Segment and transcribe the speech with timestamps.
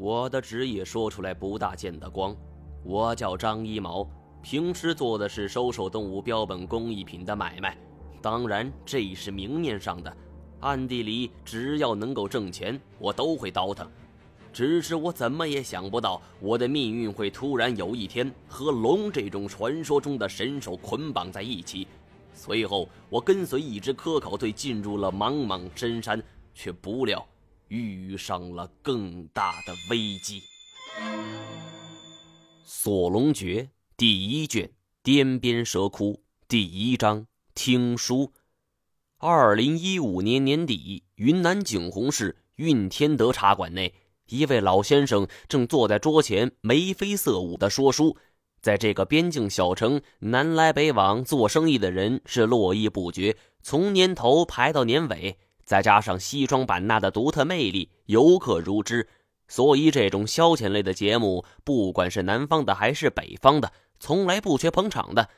[0.00, 2.34] 我的职业说出来不大见得光，
[2.82, 4.08] 我叫张一毛，
[4.40, 7.76] 平时做的是收受动物标本工艺品的买卖，
[8.22, 10.16] 当然这是明面上的，
[10.60, 13.86] 暗地里只要能够挣钱，我都会倒腾。
[14.54, 21.86] 只是我怎么也想不到，我的命运会突然有一天和龙这种传说中的神兽捆绑在一起。
[22.32, 26.22] 随后，我跟随一支科考队进入了茫茫深山，
[26.54, 27.22] 却不料
[27.70, 30.40] 遇上了更大的危机。
[32.64, 33.62] 《锁龙诀》
[33.96, 34.66] 第一卷
[35.04, 36.14] 《颠边蛇窟》
[36.48, 38.32] 第一章听书。
[39.18, 43.94] 二零一五年年底，云南景洪市运天德茶馆内。
[44.26, 48.16] 一位老先生正坐在桌前眉飞色舞地说书。
[48.60, 55.38] 在这个边境小城，南来北往做生意的人是络绎不绝，从年头排到年尾。
[55.70, 59.08] 再加上西双版纳的独特魅力，游客如织。
[59.46, 65.28] 所以，这种消遣类的节目，不管是南方的还是北方的，从来不缺捧场的。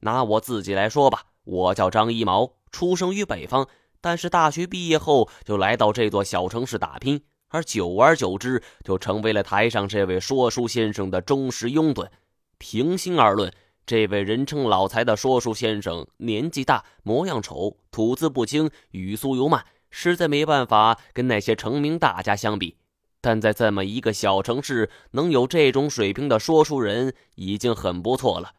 [0.00, 3.68] 拿我自己来说吧，我叫张一毛，出生于北方，
[4.00, 7.20] 但是大学毕业后就来到这座小城市打拼。
[7.48, 12.08] 而久而久之，就成为了台上这位说书先生的忠实拥趸。
[12.56, 13.52] 平心而论，
[13.84, 19.62] 这位人称老财的说书先生年纪大、模样丑、吐字不清、语速又慢，
[19.92, 22.78] 实在没办法跟那些成名大家相比。
[23.20, 28.54] 但在这么一个小城市，能有这种水平的说书人已经很不错了。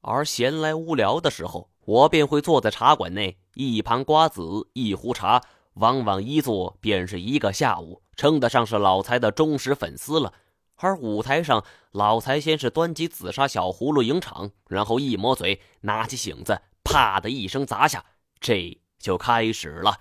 [0.00, 5.42] 而闲来无聊的时候，我便会坐在茶馆内，一盘瓜子，一壶茶。
[5.74, 10.32] 往往一坐便是一个下午，称得上是老财的忠实粉丝了。
[10.76, 18.04] 而舞台上，老财先是端起紫砂小葫芦迎场，然后一抹嘴，拿起醒子，啪的一声砸下，
[18.40, 19.98] 这就开始了。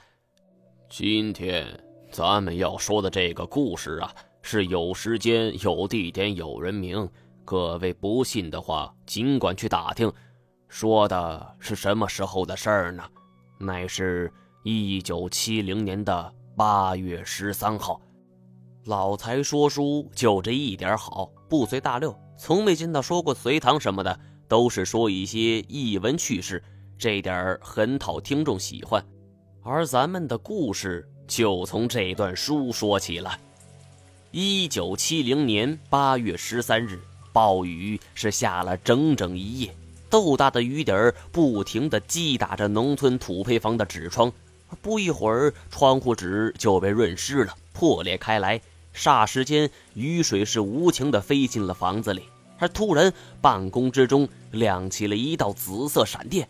[0.89, 1.67] 今天
[2.11, 7.07] 咱们要说的这个故事啊，是有时间、有地点、有人名。
[7.43, 10.11] 各位不信的话，尽管去打听。
[10.69, 13.03] 说的是什么时候的事儿呢？
[13.59, 14.31] 乃是。
[14.63, 18.01] 一九七零年的八月十三号，
[18.83, 26.61] 老财说书就这一点好，不随大溜，从没见到说过隋唐什么的，都是说一些逸闻趣事，
[26.97, 29.01] 这点很讨听众喜欢。
[29.69, 33.37] 而咱们的故事就从这段书说起了。
[34.31, 36.97] 一九七零年八月十三日，
[37.33, 39.75] 暴雨是下了整整一夜，
[40.09, 44.31] 豆大的雨点儿不停地击打着农村土坯房的纸窗。
[44.81, 48.61] 不一会儿，窗户纸就被润湿了，破裂开来。
[48.95, 52.23] 霎时间，雨水是无情地飞进了房子里。
[52.57, 56.47] 而突然，半空之中亮起了一道紫色闪电，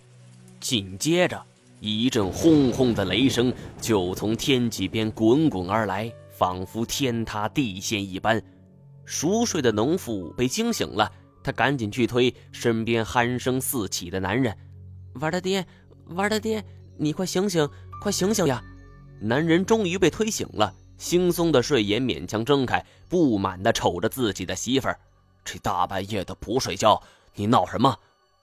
[0.59, 1.43] 紧接着
[1.79, 8.41] 一阵轰轰的雷声就从天际边滚滚而来，仿佛天塌地陷一般。
[9.05, 11.11] 熟睡的农妇被惊醒了，
[11.43, 14.55] 他赶紧去推身边鼾声四起的男人
[15.21, 15.65] ：“玩他爹，
[16.07, 16.63] 玩他爹，
[16.97, 17.69] 你快醒醒！”
[18.01, 18.63] 快醒醒呀！
[19.19, 24.99] 男人终于被推醒了，惺忪的睡眼勉强睁开，不满地瞅着自己的媳妇儿
[25.43, 27.01] ：“这大半夜的不睡觉，
[27.33, 27.97] 你闹什么？”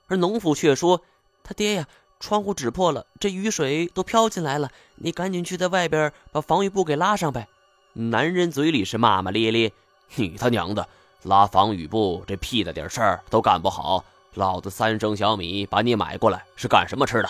[0.09, 1.01] 而农妇却说
[1.45, 1.89] ：“他爹呀，
[2.25, 7.47] 窗户纸破了，这雨水都飘进来了，你赶紧去在外边把防雨布给拉上呗。”
[7.93, 9.71] 男人嘴里是骂骂咧咧
[10.17, 10.89] ：“你他娘的，
[11.25, 14.03] 拉防雨布这屁大点事儿都干不好，
[14.37, 17.29] 老子三升小米把你买过来是干什么吃的？”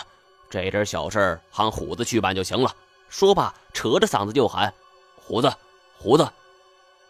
[0.49, 2.73] 这点小事儿喊虎子去办就行了。
[3.09, 4.73] 说罢，扯着嗓子就喊
[5.21, 5.53] ：“虎子，
[5.97, 6.25] 虎子！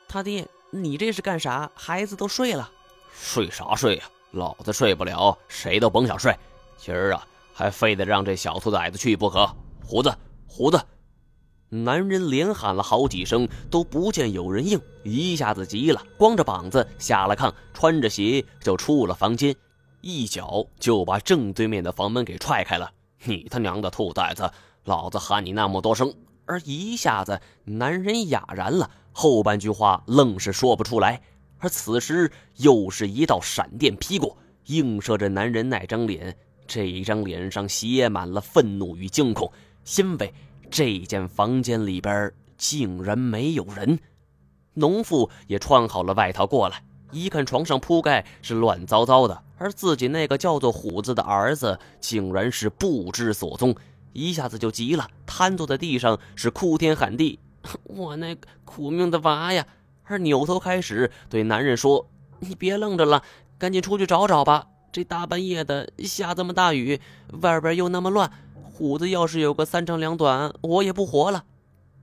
[0.07, 1.69] 他爹，你这是干啥？
[1.75, 2.67] 孩子都睡了，
[3.13, 4.05] 睡啥睡呀？
[4.31, 6.35] 老子睡不了，谁都甭想睡。
[6.77, 7.27] 今儿啊，
[7.57, 9.49] 还非得让这小兔崽子去不可。
[9.81, 10.13] 胡子，
[10.45, 10.77] 胡子！”
[11.71, 19.55] 男人连喊了好几声，都不见有人应，一下子急了，光着膀子下了炕，穿着鞋就出了房间，
[20.01, 22.91] 一脚就把正对面的房门给踹开了。
[23.23, 24.51] 你他娘的兔崽子！
[24.83, 26.13] 老子喊你那么多声，
[26.45, 31.21] 而一下子男人哑然了，后半句话愣是说不出来。
[31.57, 39.51] 而此时又是一道闪电劈过，映射着男人那张脸，这一张脸上写满了愤怒与惊恐，
[39.97, 40.33] 因为
[40.69, 43.99] 这间房间里边竟然没有人。
[44.73, 46.83] 农妇也穿好了外套过来。
[47.11, 53.73] 一看床上铺盖是乱糟糟的，而自己那个叫做虎子的儿子竟然是不知所踪，
[54.11, 57.39] 一下子就急了，瘫坐在地上是哭天喊地
[57.85, 58.35] ：“我那
[58.65, 59.65] 苦命的娃呀！”
[60.03, 62.09] 而扭头开始对男人说
[62.39, 63.23] ：“你别愣着了，
[63.57, 64.67] 赶紧出去找找吧！
[64.95, 67.01] 这大半夜的下这么大雨，
[67.41, 68.31] 外边又那么乱，
[68.63, 71.43] 虎子要是有个三长两短，我也不活了。”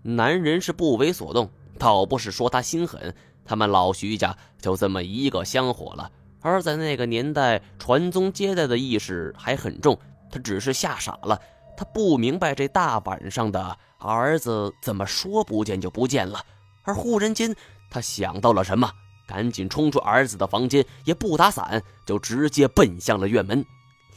[0.04, 1.48] 男人是不为所动，
[1.78, 3.14] 倒不是说他心狠。
[3.46, 6.10] 他们老徐家就这么一个香火了。
[6.42, 9.98] 而在那个年代，传宗接代的意识还很重。
[10.30, 11.40] 他只是吓傻了，
[11.78, 16.44] 他不明白这大晚上的儿子怎么说不见就不见了。
[16.82, 17.56] 而忽然间，
[17.90, 18.92] 他想到了什么，
[19.26, 23.64] 赶紧冲出儿子的房间，也不打伞，就直接奔向了院门。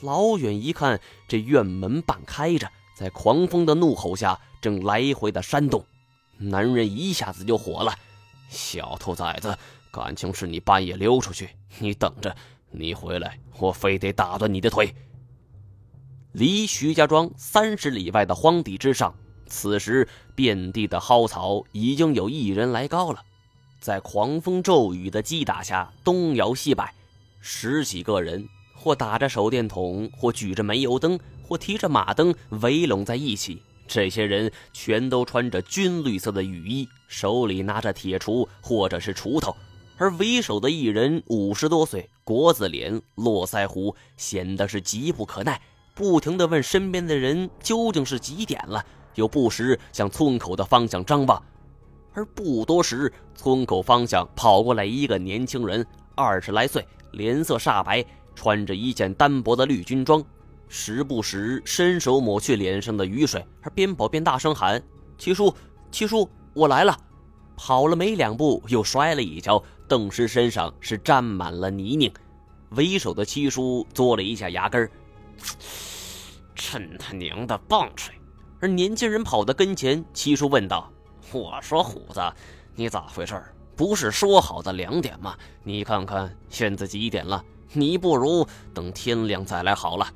[0.01, 5.85] 老远一看，这院门半开着，在狂风的怒吼下，正来回的扇动。
[6.37, 7.93] 男人一下子就火了
[8.49, 9.57] ：“小兔崽子，
[9.91, 11.49] 感情是你半夜溜出去？
[11.79, 12.35] 你等着，
[12.71, 14.93] 你回来，我非得打断你的腿！”
[16.33, 19.15] 离徐家庄三十里外的荒地之上，
[19.47, 20.05] 此时
[20.35, 23.23] 遍地的蒿草已经有一人来高了，
[23.79, 26.93] 在狂风骤雨的击打下，东摇西摆，
[27.39, 33.61] 十几个人或打着手电筒，或举着煤油灯，或提着马灯，围拢在一起。
[33.87, 39.55] 这些人全都穿着军绿色的雨衣，手里拿着铁锄或者是锄头，
[39.97, 45.61] 而为首的一人五十多岁，国字脸，络腮胡，显得是急不可耐。
[45.93, 48.83] 不停地问身边的人究竟是几点了，
[49.13, 51.41] 又不时向村口的方向张望。
[52.15, 55.85] 而不多时，村口方向跑过来一个年轻人，
[56.15, 58.03] 二十来岁，脸色煞白，
[58.33, 60.23] 穿着一件单薄的绿军装，
[60.69, 64.81] 时不时伸手抹去脸上的雨水，而边跑边大声喊
[65.19, 65.53] ：“七叔，
[65.91, 66.97] 七叔，我来了！”
[67.57, 72.11] 跑了没两步，又摔了一跤，顿时身上是沾满了泥泞。
[72.71, 74.89] 为首的七叔嘬了一下牙根儿。
[76.53, 78.13] 真他娘的棒槌！
[78.59, 80.91] 而年轻人跑到跟前，七叔问道
[81.31, 82.21] ：“我说虎子，
[82.75, 83.41] 你咋回事？
[83.75, 85.35] 不是说好的两点吗？
[85.63, 87.43] 你看看现在几点了？
[87.73, 90.07] 你不如等天亮再来好了。”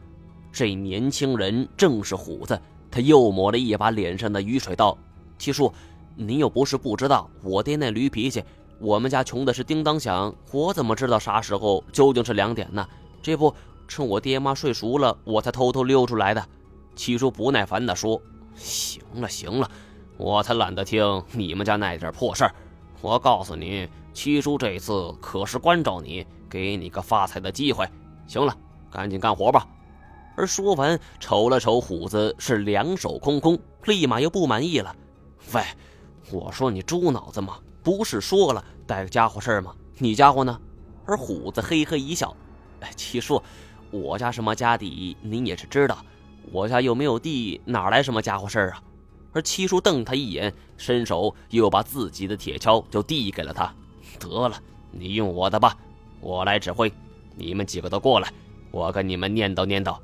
[0.52, 2.60] 这年轻人正是虎子，
[2.90, 4.98] 他又抹了一把脸上的雨水，道
[5.38, 5.72] ：“七叔，
[6.16, 8.44] 你又不是不知道，我爹那驴脾气，
[8.80, 12.88] 我们家穷的是叮当响，我怎么知道啥时候究竟是两点呢？
[13.22, 13.54] 这不。”
[13.90, 16.46] 趁我爹妈睡熟了，我才偷偷溜出来的。
[16.96, 18.22] 七叔不耐烦地说
[18.54, 19.72] ：“行了行了，
[20.20, 22.54] 我才懒得听你们家那点破事儿。
[23.00, 27.88] 我告诉你，七叔这次可是关照你，给你个发财的机会。
[28.28, 28.54] 行了，
[28.92, 29.66] 赶紧干活吧。”
[30.36, 34.94] 而说完，瞅了瞅虎子，是两手空空，立马又不满意了
[35.56, 35.64] ：“喂，
[36.34, 37.58] 我说你猪脑子吗？
[37.82, 39.74] 不是说了带个家伙事儿吗？
[40.00, 40.60] 你家伙呢？”
[41.08, 42.36] 而虎子嘿嘿一笑
[42.82, 43.42] ：“哎，七叔。”
[43.90, 45.98] 我家什么家底，您也是知道。
[46.52, 48.84] 我家又没有地，哪来什么家伙事儿啊？
[49.32, 53.74] 而七叔瞪他一眼，伸手又把自己的铁锹就递给了他。
[54.20, 54.62] 得了，
[54.92, 55.78] 你用我的吧，
[56.20, 56.92] 我来指挥。
[57.36, 58.32] 你们几个都过来，
[58.72, 59.98] 我跟你们念叨念叨。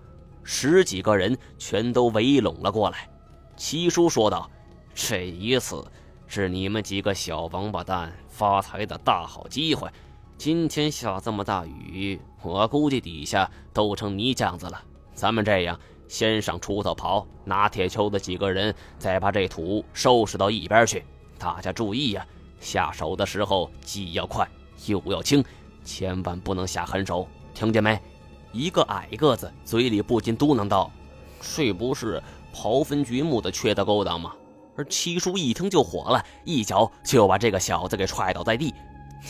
[0.44, 3.10] 十几个人全都围拢了过来。
[3.58, 4.50] 七叔说道
[4.94, 5.84] ：“这一次
[6.28, 9.90] 是你们几个小王八蛋发财的大好机会。
[10.38, 14.80] 今天下这么大雨。”我估计底下都成泥浆子了。
[15.16, 21.04] 咱们这样，先上锄头刨，拿铁锹的几个人再把这土收拾到一边去。
[21.38, 22.26] 大家注意呀，
[22.60, 24.48] 下手的时候既要快
[24.86, 25.44] 又要轻，
[25.84, 28.00] 千万不能下狠手，听见没？
[28.52, 30.90] 一个矮个子嘴里不禁嘟囔道
[31.42, 32.22] ：“这不是
[32.54, 34.34] 刨坟掘墓的缺德勾当吗？”
[34.78, 38.74] 而七叔一听就火了，一脚就把这个小子给踹倒在地。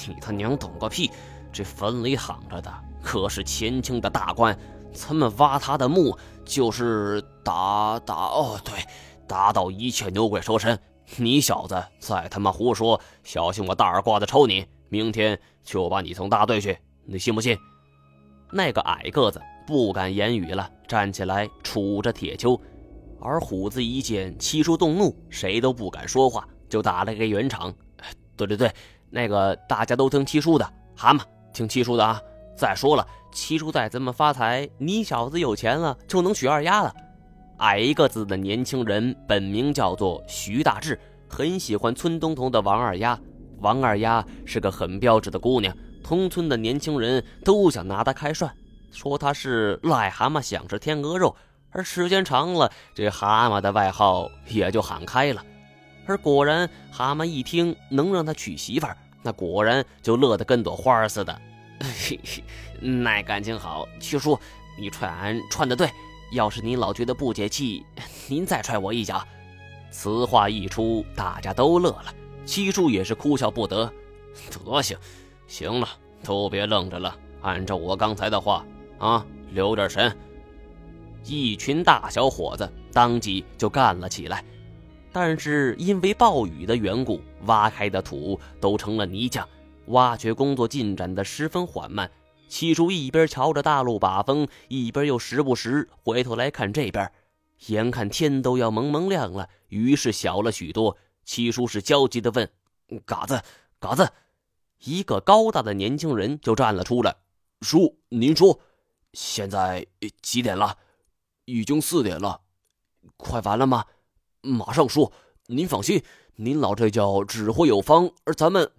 [0.08, 1.10] 你他娘懂个屁！
[1.52, 2.72] 这坟里躺着的。
[3.02, 4.58] 可是前清的大官，
[4.92, 8.74] 咱们挖他的墓就是打打哦，对，
[9.28, 10.80] 打倒一切牛鬼蛇神。
[11.18, 14.66] 你小子再他妈胡说，小心我大耳刮子抽你！
[14.90, 17.58] 明天就把你送大队去，你信不信？
[18.52, 22.60] 那个矮个子不敢言语了，站起来杵着铁锹。
[23.20, 27.74] 而虎子一见七叔动怒，谁都不敢说话，就打了个圆场。
[28.38, 28.72] 对对对，
[29.10, 31.22] 那个大家都听七叔的，蛤蟆
[31.54, 32.22] 听七叔的啊。
[32.56, 36.94] 再说了，七叔带咱们发财，你小子有钱了就能娶二丫了。
[37.58, 43.20] 矮一个子的年轻人本名叫做徐大志，很喜欢村东头的王二丫。
[43.60, 48.52] 王二丫是个很标致的姑娘，同村的年轻人都想拿她开涮，
[48.92, 51.36] 说她是癞蛤蟆想吃天鹅肉。
[51.72, 55.44] 而时间长了，这蛤蟆的外号也就喊开了。
[56.06, 61.38] 而果然，蛤蟆一听能让他娶媳妇儿，那果然就乐得跟朵花似的。
[61.82, 62.44] 嘿嘿，
[62.80, 64.40] 那感情好，七叔，
[64.78, 65.90] 你踹俺踹的对。
[66.32, 67.86] 要是您老觉得不解气，
[68.28, 69.26] 您再踹我一脚。
[69.92, 72.14] 此话一出，大家都乐了，
[72.46, 73.92] 七叔也是哭笑不得。
[74.52, 74.98] 德行，
[75.48, 75.88] 行了，
[76.24, 78.66] 都别愣着了，按照我刚才的话
[78.98, 80.14] 啊，留点神。
[81.24, 84.44] 一群大小伙子当即就干了起来，
[85.14, 89.46] 但是因为暴雨的缘故，挖开的土都成了泥浆。
[89.88, 92.12] 挖掘工作进展的十分缓慢。
[92.48, 97.12] 七叔一边瞧着大路把风，一边又时不时回头来看这边。
[97.68, 100.96] 眼看天都要蒙蒙亮了，于是小了许多。
[101.24, 102.50] 七叔是焦急地问
[103.06, 103.42] ：“嘎子，
[103.80, 104.12] 嘎子！”
[104.84, 107.16] 一个高大的年轻人就站了出来
[107.62, 108.60] ：“叔，您说，
[109.14, 109.88] 现在
[110.22, 110.78] 几点了？
[111.46, 112.42] 已经四点了，
[113.18, 113.86] 快完了吗？
[114.42, 115.12] 马上说。
[115.48, 116.04] 您放心，
[116.36, 118.72] 您老这叫指挥有方，而咱们……”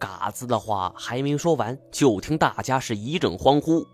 [0.00, 3.86] 嘎子的话还没说完，就听大家是一阵欢呼：“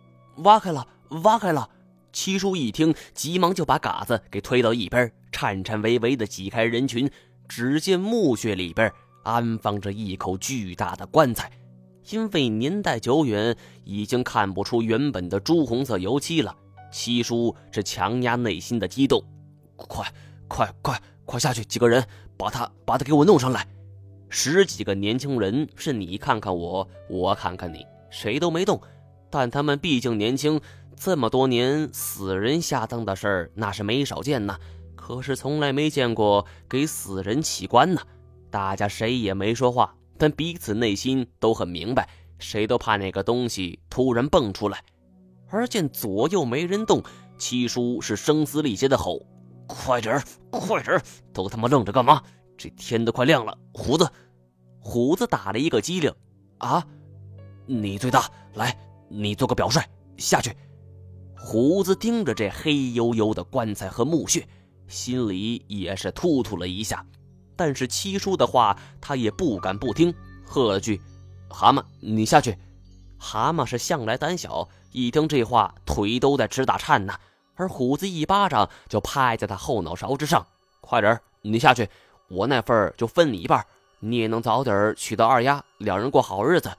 [0.45, 0.87] 挖开了，
[1.25, 1.69] 挖开了！”
[2.15, 7.11] 七叔一听，急忙就把嘎子给推到一边，颤颤巍巍地挤开人群。
[7.49, 8.91] 只见墓穴里边
[9.23, 11.51] 安放着一口巨大的棺材，
[12.11, 16.57] 因为年代久远，已经看不出原本的朱红色油漆了。
[16.91, 19.23] 七叔是强压内心的激动
[19.77, 20.07] ：“快，
[20.49, 21.65] 快，快，快下去！
[21.65, 22.05] 几个人，
[22.37, 23.67] 把他，把他给我弄上来！”
[24.39, 28.79] 十几个年轻人是你看看我，我看看你，谁都没动。
[29.31, 30.61] 但他们毕竟年轻。
[30.95, 34.59] 这么多年，死人下葬的事儿那是没少见呐，
[34.95, 38.03] 可是从来没见过给死人起棺呢。
[38.51, 42.07] 大家谁也没说话，但彼此内心都很明白，
[42.39, 44.83] 谁都怕那个东西突然蹦出来。
[45.49, 47.03] 而见左右没人动，
[47.39, 49.23] 七叔是声嘶力竭的吼
[49.67, 51.01] ：“快点，快点！
[51.33, 52.23] 都他妈愣着干嘛？
[52.59, 54.11] 这天都快亮了！”胡子，
[54.87, 56.15] 虎子打了一个激灵
[56.59, 56.87] ：“啊，
[57.67, 58.79] 你最大，来，
[59.09, 59.83] 你做个表率，
[60.17, 60.57] 下去。”
[61.37, 64.47] 胡子盯着这黑黝黝的棺材和墓穴，
[64.87, 67.05] 心里也是突突了一下。
[67.57, 70.15] 但是七叔的话，他也不敢不听，
[70.45, 71.01] 喝了句
[71.51, 72.57] ：“蛤蟆，你下去。”
[73.19, 77.13] 蛤蟆是向来胆小，一听这话，腿都在直打颤呢。
[77.57, 80.47] 而虎子一巴掌就拍在他后脑勺之上
[80.81, 81.89] ：“快点你下去，
[82.29, 83.67] 我那份就分你一半，
[84.01, 86.71] 你也能早点娶到二丫，两人过好日子。”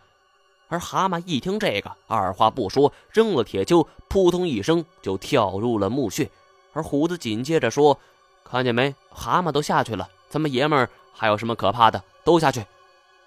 [0.70, 6.30] 而蛤蟆一听这个，二话不说，扔了铁锹，扑通一声就跳入了墓穴。
[6.74, 7.98] 而虎子紧接着说
[8.44, 8.94] ：“看见没？
[9.10, 12.04] 蛤蟆都下去了，咱们爷们儿还有什么可怕的？
[12.24, 12.66] 都下去！”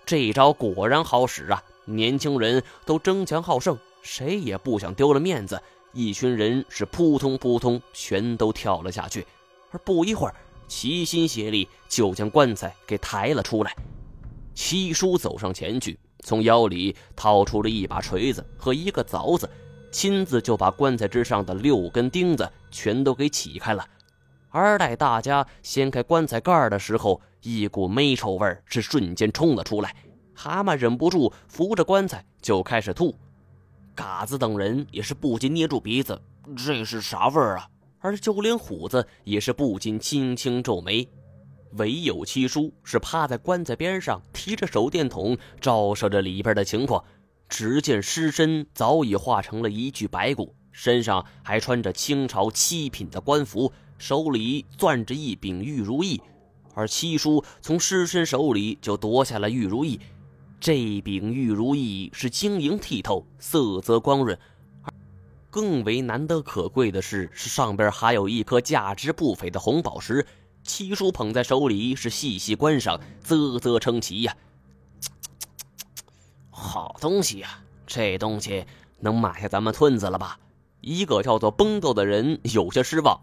[0.05, 1.63] 这一招果然好使啊！
[1.87, 5.61] 年轻人都争强好胜，谁也不想丢了面子。
[5.93, 9.27] 一群人是扑通扑通，全都跳了下去。
[9.71, 10.35] 而不一会儿，
[10.71, 13.77] 齐心协力就将棺材给抬了出来。
[14.55, 15.99] 七叔走上前去。
[16.23, 19.49] 从腰里掏出了一把锤子和一个凿子，
[19.91, 23.85] 亲自就把棺材之上的六根钉子全都给起开了。
[24.51, 29.97] 而待大家掀开棺材盖的时候，一股霉臭味是瞬间冲了出来。
[30.35, 33.17] 蛤蟆忍不住扶着棺材就开始吐，
[33.95, 36.21] 嘎子等人也是不禁捏住鼻子，
[36.55, 37.67] 这是啥味儿啊？
[38.01, 41.09] 而就连虎子也是不禁轻轻皱眉。
[41.75, 47.05] 唯有七叔是趴在棺材边上，提着手电筒照射着里边的情况。
[47.49, 56.21] 只见尸身早已化成了一具白骨，身上还穿着清朝七品的官服，手里攥着一柄玉如意。
[56.75, 59.99] 而七叔从尸身手里就夺下了玉如意，
[60.61, 64.39] 这柄玉如意是晶莹剔透，色泽光润。
[65.51, 70.25] 更为难得可贵的是，是上边还有一颗价值不菲的红宝石。
[70.63, 74.37] 七叔捧在手里，是细细观赏，啧啧称奇呀！
[76.51, 78.65] 好东西呀，这东西
[79.01, 80.39] 能买下咱们村子了吧？
[80.81, 83.21] 一个叫做崩豆的人有些失望。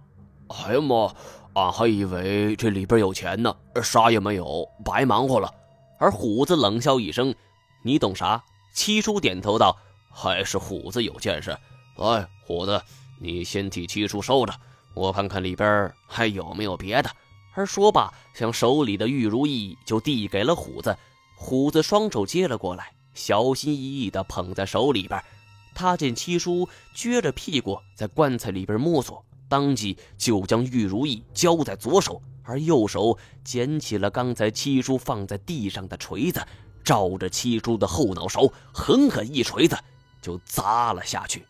[0.47, 1.13] 哎呀妈，
[1.53, 5.53] 俺还以为这里边有钱呢，啥也没有，白忙活了。
[5.99, 7.33] 而虎子冷笑一声
[7.83, 8.43] ：“你懂啥？”
[8.73, 9.77] 七叔点头道
[10.11, 11.57] ：“还是虎子有见识。
[11.97, 12.81] 哎，虎子，
[13.19, 14.53] 你先替七叔收着，
[14.93, 17.09] 我看看里边还有没有别的。”
[17.53, 20.95] 而说罢，将手里的玉如意就递给了虎子。
[21.35, 25.19] 虎子双手接了过来，小心翼翼地捧在手里边。
[25.73, 36.45] 他见七叔撅着屁股在棺材里边摸索，当即就将玉如意交在左手，而右手捡起了刚才七叔放在地上的锤子，
[36.83, 39.75] 照着七叔的后脑勺狠狠一锤子
[40.21, 41.43] 就砸了下去。